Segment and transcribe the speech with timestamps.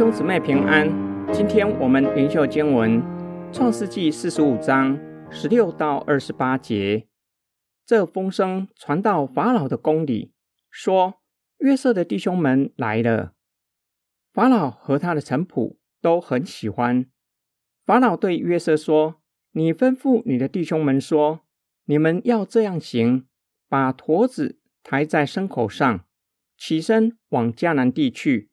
[0.00, 0.88] 兄姊妹平安，
[1.30, 3.02] 今天我们灵修经文
[3.52, 4.98] 创世纪四十五章
[5.30, 7.06] 十六到二十八节。
[7.84, 10.32] 这风声传到法老的宫里，
[10.70, 11.20] 说
[11.58, 13.34] 约瑟的弟兄们来了。
[14.32, 17.04] 法老和他的臣仆都很喜欢。
[17.84, 19.20] 法老对约瑟说
[19.52, 21.40] ：“你吩咐你的弟兄们说，
[21.84, 23.26] 你们要这样行，
[23.68, 26.06] 把驼子抬在牲口上，
[26.56, 28.48] 起身往迦南地去。”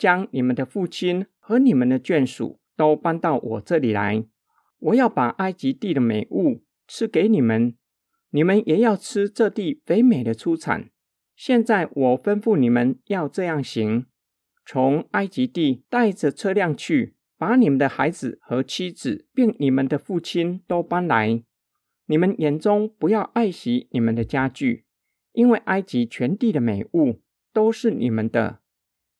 [0.00, 4.24] 将你们的父亲和你们的眷属都搬到我这里来，
[4.78, 7.76] 我要把埃及地的美物赐给你们，
[8.30, 10.88] 你们也要吃这地肥美的出产。
[11.36, 14.06] 现在我吩咐你们要这样行：
[14.64, 21.42] 从埃及地带着车辆去，把你们的孩子和妻子，并你们的父亲都搬来。
[22.06, 24.86] 你们眼中不要爱惜你们的家具，
[25.32, 27.20] 因为埃及全地的美物
[27.52, 28.59] 都是你们的。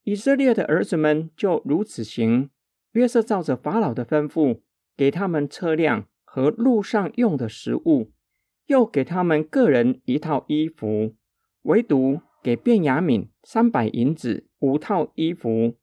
[0.04, 2.50] 以色列的儿子们就如此行。
[2.92, 4.60] 约瑟照着法老的吩咐，
[4.96, 8.12] 给他们车辆和路上用的食物，
[8.66, 11.14] 又给他们个人一套衣服，
[11.62, 15.76] 唯独给便雅悯三百银子五套衣服，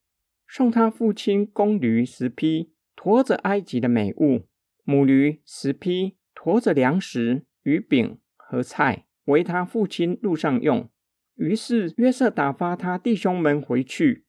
[0.47, 4.47] 送他父亲公驴十匹，驮着埃及的美物；
[4.83, 10.89] 母驴十匹，驮着粮食、鱼饼和菜，为他父亲路上用。
[11.37, 14.25] 于是约瑟打发他弟兄们回去，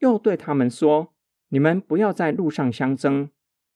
[0.00, 1.14] 又对他们说
[1.48, 3.30] ：“你们不要在路上相争。”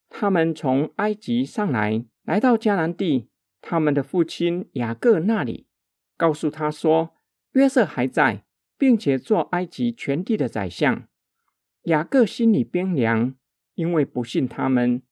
[0.09, 3.28] 他们从埃及上来，来到迦南地，
[3.61, 5.69] 他们的父亲雅各那里，
[6.17, 7.14] 告诉他说
[7.53, 8.45] ：“约瑟还在，
[8.77, 11.06] 并且做埃及全地的宰相。”
[11.84, 13.34] 雅各心里冰凉，
[13.75, 15.03] 因为不信他们。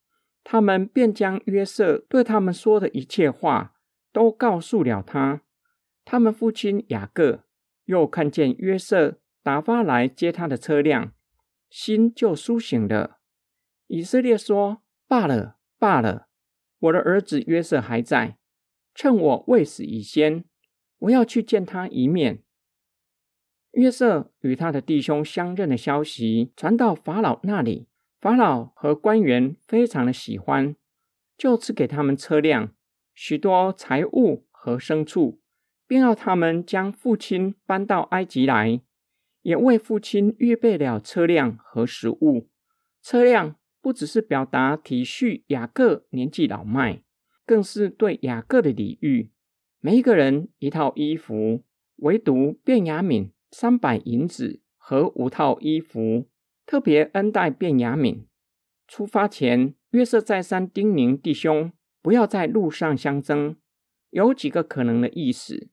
[0.43, 3.75] 他们便将约瑟对他们说的一切话
[4.13, 5.43] 都告诉了他。
[6.07, 7.45] 他们父亲雅各。
[7.89, 11.15] 又看见约瑟打发来接他的车辆，
[11.71, 13.19] 心就苏醒了。
[13.87, 16.29] 以色列说：“罢了，罢了，
[16.81, 18.37] 我的儿子约瑟还在，
[18.95, 20.45] 趁我未死以先，
[20.99, 22.43] 我要去见他一面。”
[23.73, 27.89] 约瑟与他的弟兄相认的消息传到法老那里，
[28.21, 30.77] 法老和官员非常的喜欢，
[31.39, 32.75] 就赐给他们车辆、
[33.15, 35.41] 许多财物和牲畜。
[35.89, 38.81] 并要他们将父亲搬到埃及来，
[39.43, 42.49] 也为父亲预备了车辆和食物。
[43.03, 47.03] 车辆不只是表达体恤雅各年纪老迈，
[47.47, 49.31] 更是对雅各的礼遇。
[49.81, 51.65] 每一个人一套衣服，
[51.97, 56.29] 唯独便雅悯三百银子和五套衣服，
[56.67, 58.27] 特别恩待便雅悯。
[58.87, 61.73] 出发前，约瑟再三叮咛弟兄
[62.03, 63.57] 不要在路上相争，
[64.11, 65.71] 有几个可能的意思。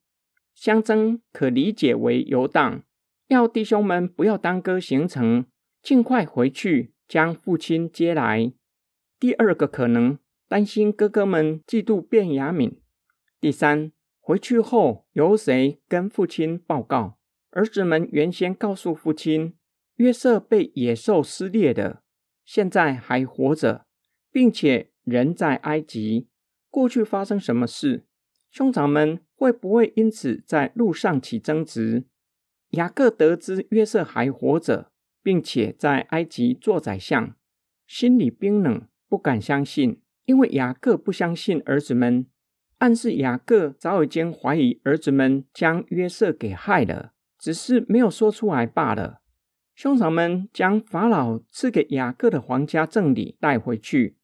[0.55, 2.83] 相争可理解为游荡，
[3.27, 5.45] 要弟兄们不要耽搁行程，
[5.83, 8.53] 尽快回去将父亲接来。
[9.19, 10.17] 第二个可能，
[10.47, 12.77] 担心哥哥们嫉妒便雅悯。
[13.39, 17.19] 第三，回去后由谁跟父亲报告？
[17.51, 19.55] 儿子们原先告诉父亲，
[19.95, 22.01] 约瑟被野兽撕裂的，
[22.43, 23.85] 现在还活着，
[24.31, 26.29] 并且人在埃及。
[26.69, 28.05] 过去发生什么事？
[28.51, 32.05] 兄长们会不会因此在路上起争执？
[32.71, 34.91] 雅各得知约瑟还活着，
[35.21, 37.35] 并且在埃及做宰相，
[37.85, 42.25] 心里冰冷，不敢相信，因为雅各不相信儿子们，
[42.79, 49.21] 暗示雅各早已经怀疑儿子们将约瑟给害了，只是没有说出来罢了。
[49.73, 54.17] 兄长们将法老赐给雅各的皇家赠礼带回去，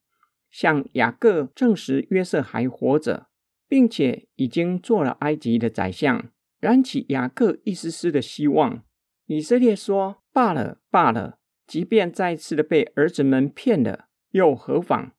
[0.49, 3.27] 向雅各证实约瑟还活着。
[3.71, 8.83] 并且已经做了埃及的宰相，燃起雅各一丝丝的希望。
[9.27, 15.13] 以色列说：“罢了，罢了，即便再次的被儿子们骗了，又何妨？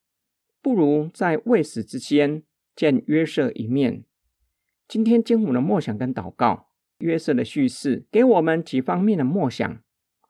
[0.60, 2.42] 不如在未死之先
[2.76, 4.04] 见约瑟一面。”
[4.86, 9.82] 今天经文的默想跟祷告，约瑟的叙事给我们几方面的默想。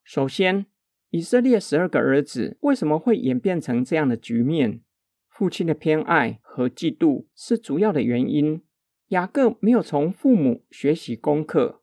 [0.05, 0.67] 首先，
[1.11, 4.81] 以色列十二个儿子为什么会演变成这样的局面？
[5.29, 8.61] 父亲的偏爱和嫉妒是主要的原因。
[9.09, 11.81] 雅各没有从父母学习功课，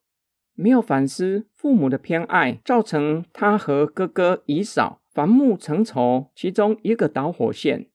[0.53, 7.89] 没有反思父母的偏爱造成他和哥哥以扫反目成仇其中一个导火线，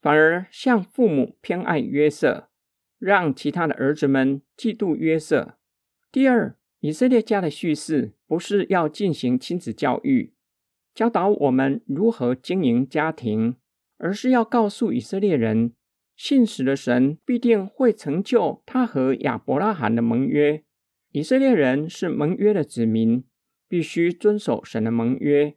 [0.00, 2.48] 反而向父母偏爱约瑟，
[3.00, 5.56] 让其他的儿子们嫉妒约瑟。
[6.12, 10.32] 第二，以色列家的叙事不是要进行亲子教育，
[10.94, 13.56] 教导我们如何经营家庭。
[14.02, 15.74] 而是要告诉以色列人，
[16.22, 20.62] 信实的神必定会成就他和亚伯拉罕的盟约。
[21.12, 23.24] 以色列人是盟约的子民，
[23.66, 25.56] 必须遵守神的盟约。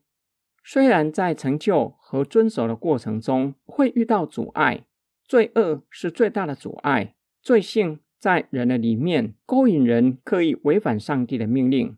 [0.64, 4.86] 虽然在成就和遵守的过程中会遇到阻碍，
[5.28, 11.98] 罪恶是最大的阻碍，罪性在人的里面勾引人刻意违反上帝的命令。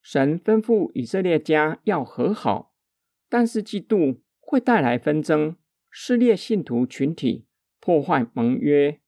[0.00, 2.72] 神吩咐以色列家要和好，
[3.28, 5.56] 但是嫉妒会带来纷争，
[5.90, 7.46] 撕裂信徒群体，
[7.86, 8.98] 破坏盟约。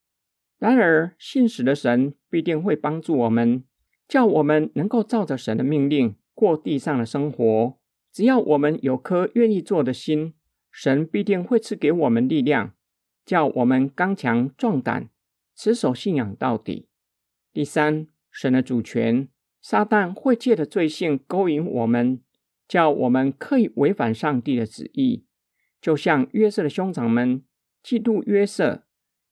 [0.57, 3.65] 然而，信实的神必定会帮助我们，
[4.07, 7.77] 叫我们能够照着神的命令过地上的生活。
[8.13, 10.35] 只要我们有颗愿意做的心，
[10.71, 12.77] 神必定会赐给我们力量，
[13.27, 15.09] 叫我们刚强壮胆，
[15.57, 16.87] 持守信仰到底。
[17.53, 19.29] 第三，神的主权，
[19.61, 22.21] 撒旦会借着罪性勾引我们，
[22.69, 25.25] 叫我们刻意违反上帝的旨意。
[25.81, 27.43] 就像约瑟的兄长们
[27.85, 28.85] 嫉妒约瑟，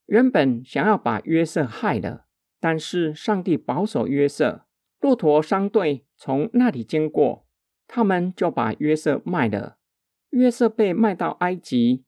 [0.05, 2.25] 原本想要把约瑟害了，
[2.59, 4.65] 但是上帝保守约瑟。
[4.99, 7.45] 骆驼商队从那里经过。
[7.89, 9.77] 他们就把约瑟卖了，
[10.31, 12.03] 约瑟被卖到埃及。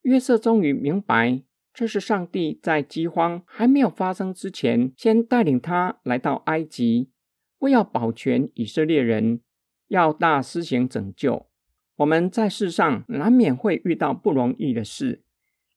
[0.00, 1.42] 约瑟终于明白，
[1.74, 7.10] 这是上帝在饥荒还没有发生之前，先带领他来到埃及，
[7.58, 9.42] 为要保全以色列人，
[9.88, 11.50] 要大施行拯救。
[11.96, 15.24] 我们在世上难免会遇到不容易的事，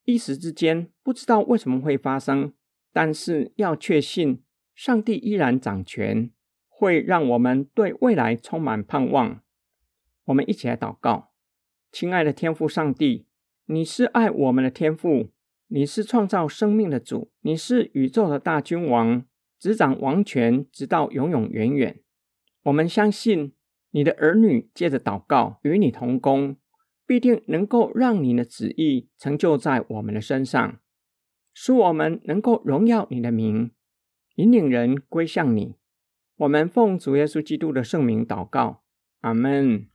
[0.06, 2.54] 一时之间不知道为什么会发生，
[2.92, 4.44] 但是要确信
[4.76, 6.32] 上帝依然掌权。
[6.74, 9.44] 会让我们对未来充满盼望。
[10.24, 11.32] 我们一起来祷告，
[11.92, 13.28] 亲爱的天父上帝，
[13.68, 15.30] 你是爱我们的天父，
[15.68, 19.24] 你是创造生命的主，你是宇宙的大君王，
[19.60, 22.02] 执掌王权直到永永远远。
[22.64, 23.54] 我们相信
[23.92, 26.58] 你的儿女借着祷告与你同工，
[27.12, 30.80] 必定能够让你的旨意成就在我们的身上，
[31.54, 33.72] 使我们能够荣耀你的名，
[34.36, 35.76] 引领人归向你。
[36.38, 38.84] 我们奉主耶稣基督的圣名祷告，
[39.20, 39.88] 阿门。